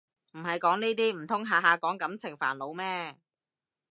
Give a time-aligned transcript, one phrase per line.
[0.31, 3.19] 唔係講呢啲唔通下下講感情煩惱咩